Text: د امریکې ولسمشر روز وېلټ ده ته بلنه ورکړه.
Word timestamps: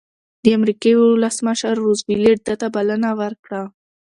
د 0.43 0.45
امریکې 0.57 0.91
ولسمشر 0.97 1.73
روز 1.83 1.99
وېلټ 2.07 2.39
ده 2.47 2.55
ته 2.61 2.67
بلنه 2.75 3.09
ورکړه. 3.21 3.61